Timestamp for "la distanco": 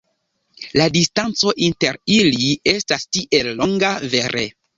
0.79-1.53